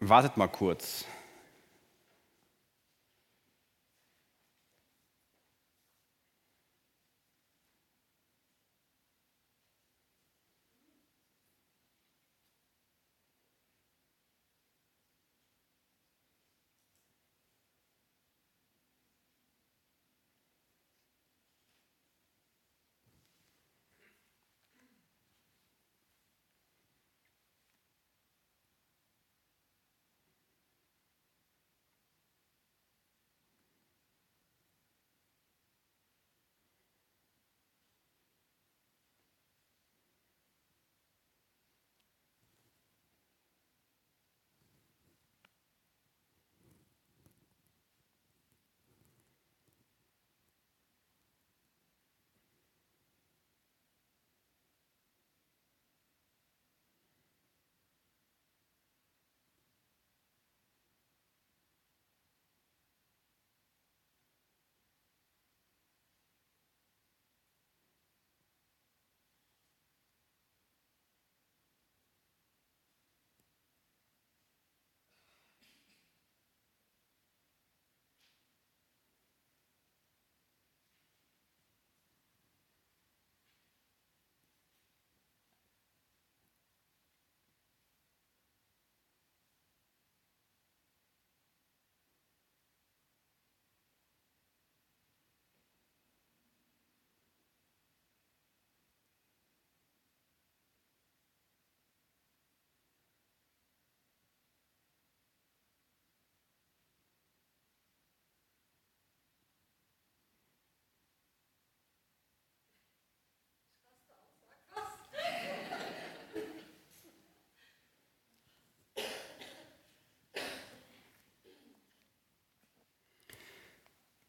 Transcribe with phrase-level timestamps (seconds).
[0.00, 1.04] Wartet mal kurz.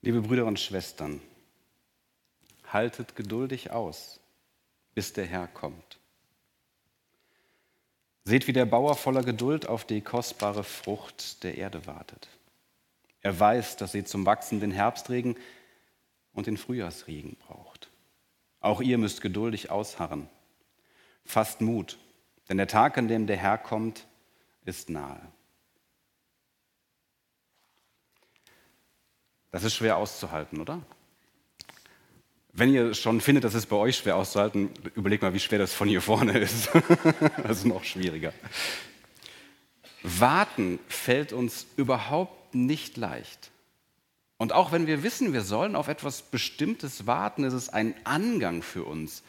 [0.09, 1.21] Liebe Brüder und Schwestern,
[2.65, 4.19] haltet geduldig aus,
[4.95, 5.99] bis der Herr kommt.
[8.23, 12.27] Seht, wie der Bauer voller Geduld auf die kostbare Frucht der Erde wartet.
[13.21, 15.35] Er weiß, dass sie zum Wachsen den Herbstregen
[16.33, 17.91] und den Frühjahrsregen braucht.
[18.61, 20.27] Auch ihr müsst geduldig ausharren.
[21.23, 21.99] Fasst Mut,
[22.49, 24.07] denn der Tag, an dem der Herr kommt,
[24.65, 25.21] ist nahe.
[29.51, 30.81] Das ist schwer auszuhalten, oder?
[32.53, 35.73] Wenn ihr schon findet, das ist bei euch schwer auszuhalten, überlegt mal, wie schwer das
[35.73, 36.69] von hier vorne ist.
[37.43, 38.33] das ist noch schwieriger.
[40.03, 43.51] Warten fällt uns überhaupt nicht leicht.
[44.37, 48.61] Und auch wenn wir wissen, wir sollen auf etwas Bestimmtes warten, ist es ein Angang
[48.61, 49.23] für uns.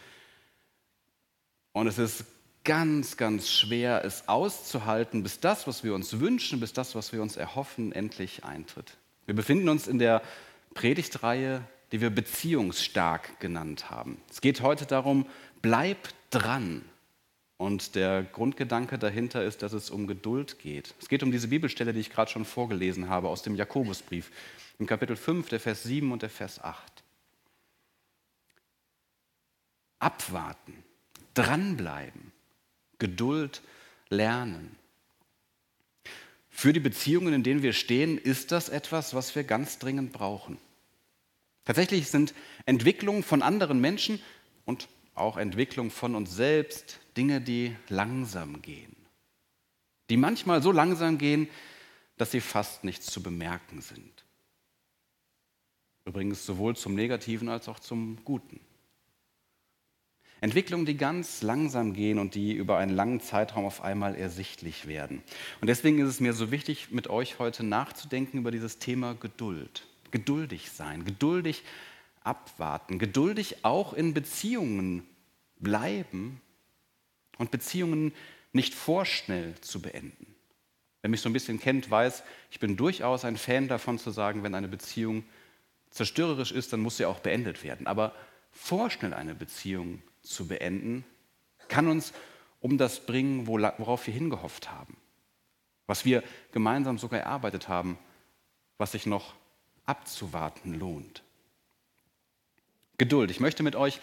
[1.72, 2.24] Und es ist
[2.62, 7.22] ganz, ganz schwer, es auszuhalten, bis das, was wir uns wünschen, bis das, was wir
[7.22, 8.96] uns erhoffen, endlich eintritt.
[9.30, 10.22] Wir befinden uns in der
[10.74, 14.20] Predigtreihe, die wir beziehungsstark genannt haben.
[14.28, 15.24] Es geht heute darum,
[15.62, 16.84] bleib dran.
[17.56, 20.96] Und der Grundgedanke dahinter ist, dass es um Geduld geht.
[20.98, 24.32] Es geht um diese Bibelstelle, die ich gerade schon vorgelesen habe aus dem Jakobusbrief,
[24.80, 27.04] im Kapitel 5, der Vers 7 und der Vers 8.
[30.00, 30.82] Abwarten,
[31.34, 32.32] dranbleiben,
[32.98, 33.62] Geduld
[34.08, 34.74] lernen.
[36.60, 40.58] Für die Beziehungen, in denen wir stehen, ist das etwas, was wir ganz dringend brauchen.
[41.64, 42.34] Tatsächlich sind
[42.66, 44.20] Entwicklungen von anderen Menschen
[44.66, 48.94] und auch Entwicklung von uns selbst Dinge, die langsam gehen.
[50.10, 51.48] Die manchmal so langsam gehen,
[52.18, 54.26] dass sie fast nichts zu bemerken sind.
[56.04, 58.60] Übrigens sowohl zum Negativen als auch zum Guten.
[60.40, 65.22] Entwicklungen, die ganz langsam gehen und die über einen langen Zeitraum auf einmal ersichtlich werden.
[65.60, 69.86] Und deswegen ist es mir so wichtig, mit euch heute nachzudenken über dieses Thema Geduld.
[70.10, 71.62] Geduldig sein, geduldig
[72.22, 75.06] abwarten, geduldig auch in Beziehungen
[75.58, 76.40] bleiben
[77.38, 78.12] und Beziehungen
[78.52, 80.34] nicht vorschnell zu beenden.
[81.02, 84.42] Wer mich so ein bisschen kennt, weiß, ich bin durchaus ein Fan davon zu sagen,
[84.42, 85.24] wenn eine Beziehung
[85.90, 87.86] zerstörerisch ist, dann muss sie auch beendet werden.
[87.86, 88.14] Aber
[88.52, 91.04] vorschnell eine Beziehung zu beenden,
[91.68, 92.12] kann uns
[92.60, 94.96] um das bringen, worauf wir hingehofft haben,
[95.86, 96.22] was wir
[96.52, 97.98] gemeinsam sogar erarbeitet haben,
[98.76, 99.34] was sich noch
[99.86, 101.22] abzuwarten lohnt.
[102.98, 103.30] Geduld.
[103.30, 104.00] Ich möchte mit euch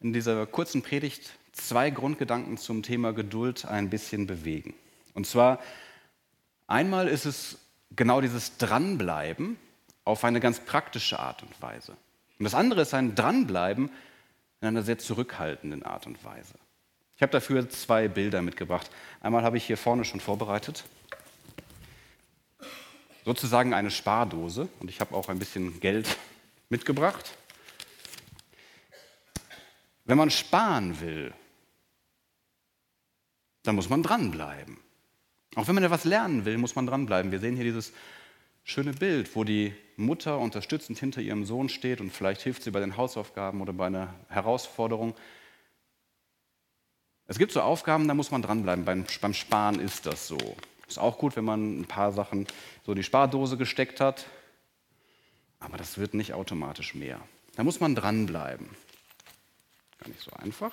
[0.00, 4.74] in dieser kurzen Predigt zwei Grundgedanken zum Thema Geduld ein bisschen bewegen.
[5.14, 5.60] Und zwar
[6.66, 7.58] einmal ist es
[7.94, 9.56] genau dieses Dranbleiben
[10.04, 11.92] auf eine ganz praktische Art und Weise.
[12.38, 13.90] Und das andere ist ein Dranbleiben
[14.60, 16.54] in einer sehr zurückhaltenden Art und Weise.
[17.16, 18.90] Ich habe dafür zwei Bilder mitgebracht.
[19.20, 20.84] Einmal habe ich hier vorne schon vorbereitet.
[23.24, 26.16] sozusagen eine Spardose und ich habe auch ein bisschen Geld
[26.70, 27.36] mitgebracht.
[30.04, 31.32] Wenn man sparen will,
[33.62, 34.78] dann muss man dranbleiben.
[35.56, 37.30] Auch wenn man etwas lernen will, muss man dranbleiben.
[37.30, 37.92] Wir sehen hier dieses
[38.64, 42.80] schöne Bild, wo die Mutter unterstützend hinter ihrem Sohn steht und vielleicht hilft sie bei
[42.80, 45.14] den Hausaufgaben oder bei einer Herausforderung.
[47.26, 48.84] Es gibt so Aufgaben, da muss man dranbleiben.
[48.84, 50.38] Beim, beim Sparen ist das so.
[50.88, 52.46] Ist auch gut, wenn man ein paar Sachen
[52.84, 54.26] so in die Spardose gesteckt hat,
[55.60, 57.20] aber das wird nicht automatisch mehr.
[57.54, 58.68] Da muss man dranbleiben.
[59.98, 60.72] Gar nicht so einfach.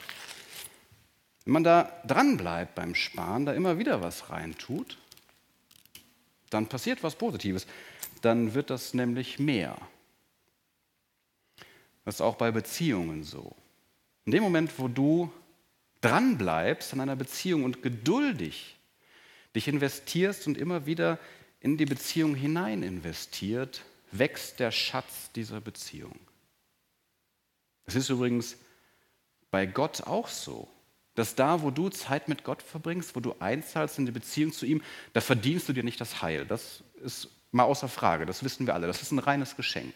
[1.44, 4.98] Wenn man da dranbleibt beim Sparen, da immer wieder was reintut,
[6.50, 7.68] dann passiert was Positives.
[8.22, 9.78] Dann wird das nämlich mehr.
[12.06, 13.56] Das ist auch bei Beziehungen so.
[14.26, 15.32] In dem Moment, wo du
[16.02, 18.78] dranbleibst an einer Beziehung und geduldig
[19.56, 21.20] dich investierst und immer wieder
[21.60, 26.18] in die Beziehung hinein investiert, wächst der Schatz dieser Beziehung.
[27.86, 28.58] Es ist übrigens
[29.50, 30.68] bei Gott auch so,
[31.18, 34.68] dass da, wo du Zeit mit Gott verbringst, wo du einzahlst in die Beziehung zu
[34.68, 34.84] ihm,
[35.14, 36.46] da verdienst du dir nicht das Heil.
[36.46, 38.86] Das ist mal außer Frage, das wissen wir alle.
[38.86, 39.96] Das ist ein reines Geschenk.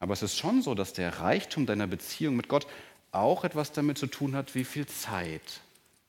[0.00, 2.66] Aber es ist schon so, dass der Reichtum deiner Beziehung mit Gott
[3.12, 5.60] auch etwas damit zu tun hat, wie viel Zeit,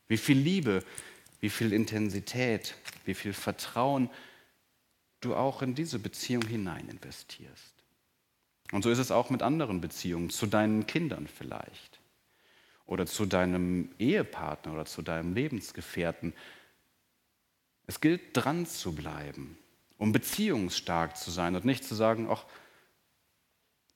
[0.08, 0.84] wie viel Liebe,
[1.40, 2.74] wie viel Intensität,
[3.06, 4.10] wie viel Vertrauen
[5.22, 7.76] du auch in diese Beziehung hinein investierst.
[8.72, 11.95] Und so ist es auch mit anderen Beziehungen, zu deinen Kindern vielleicht
[12.86, 16.34] oder zu deinem Ehepartner oder zu deinem Lebensgefährten.
[17.88, 19.58] Es gilt dran zu bleiben,
[19.98, 22.46] um beziehungsstark zu sein und nicht zu sagen, ach,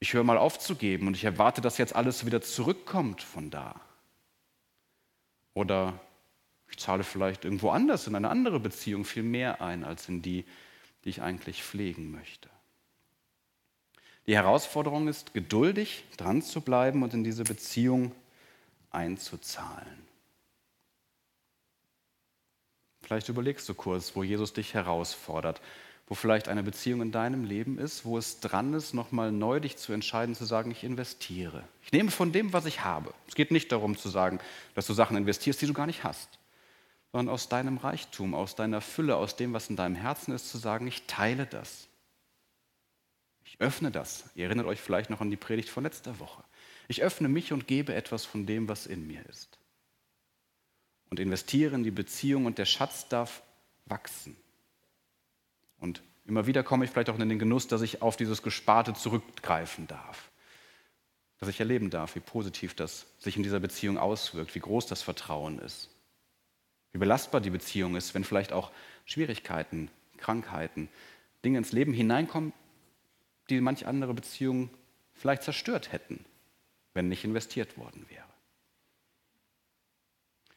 [0.00, 3.80] ich höre mal aufzugeben und ich erwarte, dass jetzt alles wieder zurückkommt von da.
[5.52, 6.00] Oder
[6.70, 10.44] ich zahle vielleicht irgendwo anders in eine andere Beziehung viel mehr ein als in die,
[11.04, 12.48] die ich eigentlich pflegen möchte.
[14.26, 18.12] Die Herausforderung ist, geduldig dran zu bleiben und in diese Beziehung
[18.90, 20.06] einzuzahlen.
[23.02, 25.60] Vielleicht überlegst du kurz, wo Jesus dich herausfordert,
[26.06, 29.76] wo vielleicht eine Beziehung in deinem Leben ist, wo es dran ist, nochmal neu dich
[29.76, 31.64] zu entscheiden, zu sagen, ich investiere.
[31.82, 33.14] Ich nehme von dem, was ich habe.
[33.26, 34.38] Es geht nicht darum zu sagen,
[34.74, 36.40] dass du Sachen investierst, die du gar nicht hast
[37.12, 40.58] sondern aus deinem Reichtum, aus deiner Fülle, aus dem, was in deinem Herzen ist, zu
[40.58, 41.88] sagen, ich teile das.
[43.44, 44.24] Ich öffne das.
[44.36, 46.44] Ihr erinnert euch vielleicht noch an die Predigt von letzter Woche.
[46.90, 49.58] Ich öffne mich und gebe etwas von dem, was in mir ist.
[51.08, 53.42] Und investiere in die Beziehung und der Schatz darf
[53.86, 54.36] wachsen.
[55.78, 58.94] Und immer wieder komme ich vielleicht auch in den Genuss, dass ich auf dieses Gesparte
[58.94, 60.30] zurückgreifen darf.
[61.38, 65.02] Dass ich erleben darf, wie positiv das sich in dieser Beziehung auswirkt, wie groß das
[65.02, 65.90] Vertrauen ist
[66.92, 68.70] wie belastbar die Beziehung ist, wenn vielleicht auch
[69.04, 70.88] Schwierigkeiten, Krankheiten,
[71.44, 72.52] Dinge ins Leben hineinkommen,
[73.48, 74.70] die manch andere Beziehung
[75.14, 76.24] vielleicht zerstört hätten,
[76.94, 78.24] wenn nicht investiert worden wäre.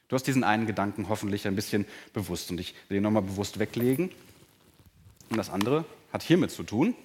[0.07, 3.57] Du hast diesen einen Gedanken hoffentlich ein bisschen bewusst und ich will ihn nochmal bewusst
[3.59, 4.11] weglegen.
[5.29, 6.95] Und das andere hat hiermit zu tun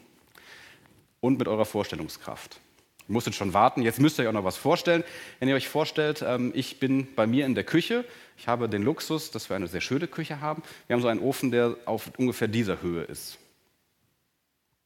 [1.20, 2.60] und mit eurer Vorstellungskraft.
[3.08, 5.04] Ihr musstet schon warten, jetzt müsst ihr euch auch noch was vorstellen.
[5.38, 8.04] Wenn ihr euch vorstellt, ähm, ich bin bei mir in der Küche,
[8.36, 10.62] ich habe den Luxus, dass wir eine sehr schöne Küche haben.
[10.86, 13.38] Wir haben so einen Ofen, der auf ungefähr dieser Höhe ist.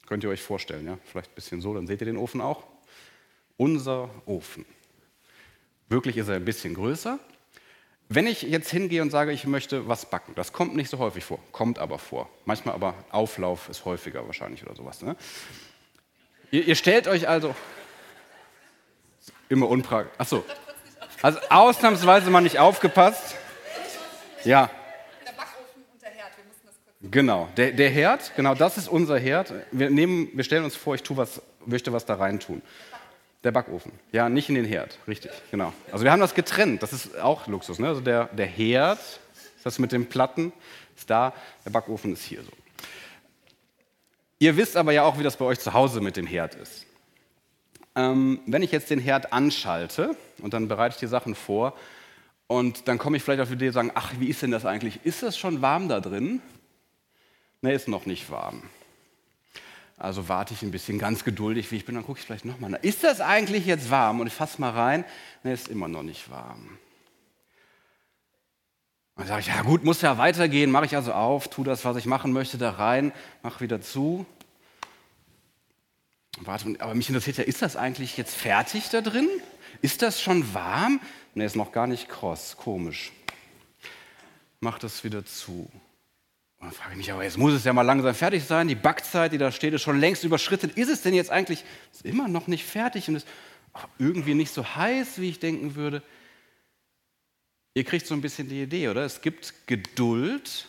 [0.06, 0.98] Könnt ihr euch vorstellen, ja?
[1.04, 2.62] Vielleicht ein bisschen so, dann seht ihr den Ofen auch.
[3.56, 4.64] Unser Ofen.
[5.88, 7.18] Wirklich ist er ein bisschen größer.
[8.08, 11.24] Wenn ich jetzt hingehe und sage, ich möchte was backen, das kommt nicht so häufig
[11.24, 12.28] vor, kommt aber vor.
[12.44, 15.02] Manchmal aber Auflauf ist häufiger wahrscheinlich oder sowas.
[15.02, 15.16] Ne?
[16.50, 17.54] Ihr, ihr stellt euch also,
[19.52, 20.14] Immer unpraktisch.
[20.16, 20.44] Achso.
[21.20, 23.36] Also ausnahmsweise mal nicht aufgepasst.
[24.44, 24.70] Ja.
[25.26, 27.10] Der Backofen und der Herd, wir mussten das kurz.
[27.10, 29.52] Genau, der, der Herd, genau das ist unser Herd.
[29.70, 32.62] Wir, nehmen, wir stellen uns vor, ich tue was, möchte was da rein tun.
[32.90, 32.98] Der
[33.50, 33.92] Backofen.
[34.12, 35.72] Ja, nicht in den Herd, richtig, genau.
[35.90, 37.78] Also wir haben das getrennt, das ist auch Luxus.
[37.78, 37.88] Ne?
[37.88, 39.00] Also der, der Herd,
[39.64, 40.52] das mit den Platten,
[40.96, 41.32] ist da,
[41.64, 42.52] der Backofen ist hier so.
[44.38, 46.86] Ihr wisst aber ja auch, wie das bei euch zu Hause mit dem Herd ist.
[47.94, 51.76] Ähm, wenn ich jetzt den Herd anschalte und dann bereite ich die Sachen vor
[52.46, 54.66] und dann komme ich vielleicht auf die Idee zu sagen, ach, wie ist denn das
[54.66, 55.00] eigentlich?
[55.04, 56.40] Ist das schon warm da drin?
[57.60, 58.62] Ne, ist noch nicht warm.
[60.02, 62.76] Also warte ich ein bisschen ganz geduldig, wie ich bin, dann gucke ich vielleicht nochmal.
[62.82, 64.18] Ist das eigentlich jetzt warm?
[64.18, 65.04] Und ich fasse mal rein.
[65.44, 66.76] Ne, ist immer noch nicht warm.
[69.14, 71.96] Dann sage ich, ja gut, muss ja weitergehen, mache ich also auf, tue das, was
[71.96, 73.12] ich machen möchte, da rein,
[73.44, 74.26] mache wieder zu.
[76.40, 79.28] Warte, aber mich interessiert ja, ist das eigentlich jetzt fertig da drin?
[79.82, 80.98] Ist das schon warm?
[81.36, 83.12] Ne, ist noch gar nicht kross, komisch.
[84.58, 85.70] Mach das wieder zu.
[86.62, 88.68] Und dann frage ich mich, aber jetzt muss es ja mal langsam fertig sein.
[88.68, 90.70] Die Backzeit, die da steht, ist schon längst überschritten.
[90.70, 91.64] Ist es denn jetzt eigentlich
[92.04, 93.26] immer noch nicht fertig und ist
[93.98, 96.04] irgendwie nicht so heiß, wie ich denken würde?
[97.74, 99.04] Ihr kriegt so ein bisschen die Idee, oder?
[99.04, 100.68] Es gibt Geduld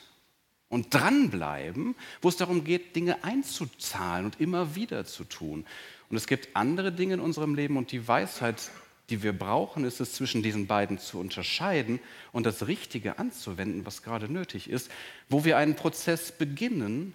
[0.67, 5.63] und dranbleiben, wo es darum geht, Dinge einzuzahlen und immer wieder zu tun.
[6.09, 8.71] Und es gibt andere Dinge in unserem Leben und die Weisheit,
[9.09, 11.99] die wir brauchen, ist es zwischen diesen beiden zu unterscheiden
[12.31, 14.89] und das Richtige anzuwenden, was gerade nötig ist,
[15.29, 17.13] wo wir einen Prozess beginnen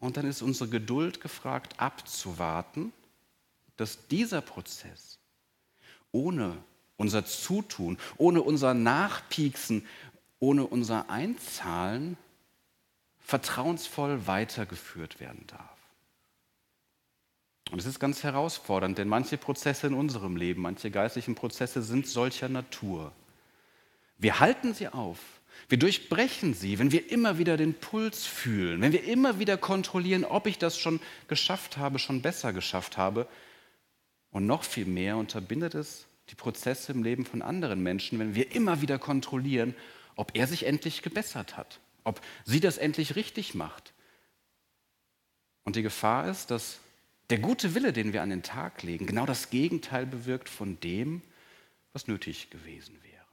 [0.00, 2.92] und dann ist unsere Geduld gefragt, abzuwarten,
[3.76, 5.18] dass dieser Prozess
[6.10, 6.58] ohne
[6.96, 9.86] unser Zutun, ohne unser Nachpieksen,
[10.40, 12.16] ohne unser Einzahlen
[13.20, 15.71] vertrauensvoll weitergeführt werden darf.
[17.72, 22.06] Und es ist ganz herausfordernd, denn manche Prozesse in unserem Leben, manche geistlichen Prozesse sind
[22.06, 23.12] solcher Natur.
[24.18, 25.18] Wir halten sie auf,
[25.70, 30.26] wir durchbrechen sie, wenn wir immer wieder den Puls fühlen, wenn wir immer wieder kontrollieren,
[30.26, 33.26] ob ich das schon geschafft habe, schon besser geschafft habe.
[34.32, 38.54] Und noch viel mehr unterbindet es die Prozesse im Leben von anderen Menschen, wenn wir
[38.54, 39.74] immer wieder kontrollieren,
[40.14, 43.94] ob er sich endlich gebessert hat, ob sie das endlich richtig macht.
[45.64, 46.78] Und die Gefahr ist, dass
[47.32, 51.22] der gute Wille, den wir an den Tag legen, genau das Gegenteil bewirkt von dem,
[51.94, 53.24] was nötig gewesen wäre.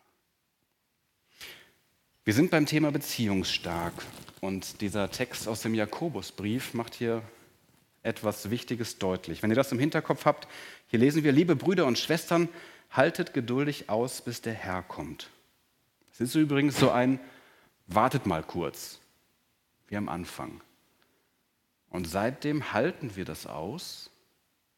[2.24, 3.91] Wir sind beim Thema beziehungsstark
[4.39, 7.24] und dieser Text aus dem Jakobusbrief macht hier
[8.01, 9.44] etwas Wichtiges deutlich.
[9.44, 10.48] Wenn ihr das im Hinterkopf habt,
[10.88, 12.48] hier lesen wir, liebe Brüder und Schwestern,
[12.91, 15.29] haltet geduldig aus, bis der Herr kommt.
[16.13, 17.20] Es ist übrigens so ein,
[17.88, 19.01] wartet mal kurz,
[19.89, 20.62] wie am Anfang.
[21.89, 24.10] Und seitdem halten wir das aus,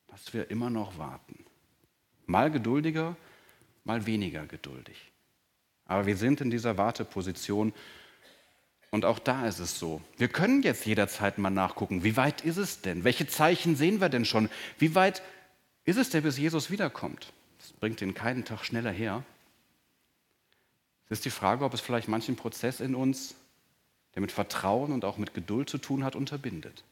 [0.08, 1.46] dass wir immer noch warten.
[2.26, 3.16] Mal geduldiger,
[3.84, 5.12] mal weniger geduldig.
[5.86, 7.74] Aber wir sind in dieser Warteposition
[8.92, 10.02] und auch da ist es so.
[10.18, 13.04] Wir können jetzt jederzeit mal nachgucken, wie weit ist es denn?
[13.06, 14.50] Welche Zeichen sehen wir denn schon?
[14.78, 15.22] Wie weit
[15.86, 17.32] ist es denn, bis Jesus wiederkommt?
[17.60, 19.24] Das bringt ihn keinen Tag schneller her.
[21.06, 23.36] Es ist die Frage, ob es vielleicht manchen Prozess in uns,
[24.16, 26.84] der mit Vertrauen und auch mit Geduld zu tun hat, unterbindet.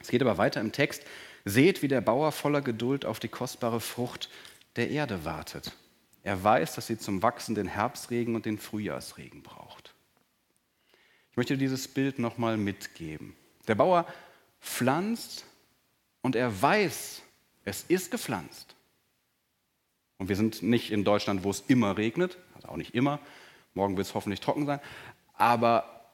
[0.00, 1.04] Es geht aber weiter im Text.
[1.44, 4.28] Seht, wie der Bauer voller Geduld auf die kostbare Frucht
[4.76, 5.72] der Erde wartet.
[6.22, 9.94] Er weiß, dass sie zum Wachsen den Herbstregen und den Frühjahrsregen braucht.
[11.30, 13.34] Ich möchte dieses Bild nochmal mitgeben.
[13.66, 14.06] Der Bauer
[14.60, 15.46] pflanzt
[16.22, 17.22] und er weiß,
[17.64, 18.74] es ist gepflanzt.
[20.18, 23.20] Und wir sind nicht in Deutschland, wo es immer regnet, also auch nicht immer.
[23.74, 24.80] Morgen wird es hoffentlich trocken sein.
[25.34, 26.10] Aber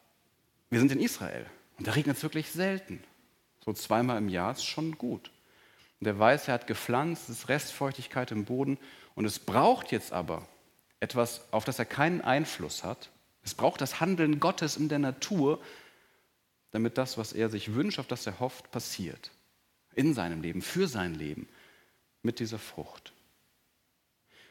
[0.69, 1.47] wir sind in Israel
[1.79, 3.03] und da regnet es wirklich selten.
[3.65, 5.31] So zweimal im Jahr ist schon gut.
[6.01, 8.79] Und er weiß, er hat gepflanzt, es ist Restfeuchtigkeit im Boden
[9.15, 10.47] und es braucht jetzt aber
[11.01, 13.11] etwas, auf das er keinen Einfluss hat.
[13.43, 15.63] Es braucht das Handeln Gottes in der Natur,
[16.73, 19.31] damit das, was er sich wünscht, auf das er hofft, passiert.
[19.95, 21.49] In seinem Leben, für sein Leben,
[22.23, 23.13] mit dieser Frucht.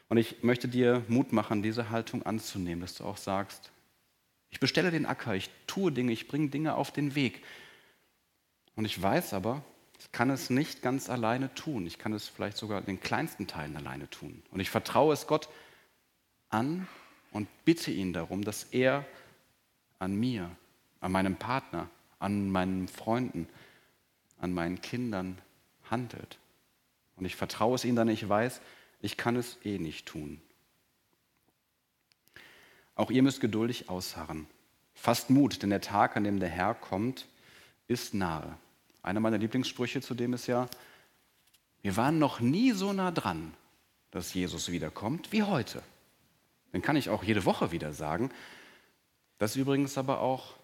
[0.08, 3.70] Und ich möchte dir Mut machen, diese Haltung anzunehmen, dass du auch sagst,
[4.50, 7.42] ich bestelle den Acker, ich tue Dinge, ich bringe Dinge auf den Weg.
[8.76, 9.62] Und ich weiß aber,
[10.00, 11.86] ich kann es nicht ganz alleine tun.
[11.86, 14.42] Ich kann es vielleicht sogar in den kleinsten Teilen alleine tun.
[14.50, 15.48] Und ich vertraue es Gott
[16.50, 16.88] an
[17.32, 19.06] und bitte ihn darum, dass er
[19.98, 20.50] an mir,
[21.00, 21.88] an meinem Partner,
[22.18, 23.48] an meinen Freunden,
[24.40, 25.38] an meinen Kindern
[25.90, 26.38] handelt.
[27.16, 28.60] Und ich vertraue es ihm, dann ich weiß,
[29.00, 30.40] ich kann es eh nicht tun.
[32.96, 34.46] Auch ihr müsst geduldig ausharren.
[34.94, 37.26] Fasst Mut, denn der Tag, an dem der Herr kommt,
[37.88, 38.56] ist nahe.
[39.04, 40.66] Einer meiner Lieblingssprüche zu dem ist ja,
[41.82, 43.52] wir waren noch nie so nah dran,
[44.10, 45.82] dass Jesus wiederkommt wie heute.
[46.72, 48.30] Den kann ich auch jede Woche wieder sagen.
[49.36, 50.54] Das ist übrigens aber auch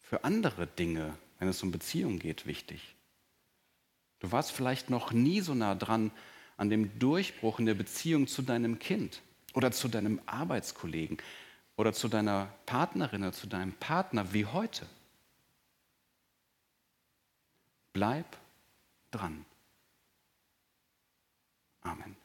[0.00, 2.94] für andere Dinge, wenn es um Beziehungen geht, wichtig.
[4.20, 6.10] Du warst vielleicht noch nie so nah dran
[6.56, 9.20] an dem Durchbruch in der Beziehung zu deinem Kind
[9.52, 11.18] oder zu deinem Arbeitskollegen
[11.76, 14.86] oder zu deiner Partnerin oder zu deinem Partner wie heute.
[17.92, 18.26] Bleib
[19.10, 19.44] dran.
[21.82, 22.17] Amen.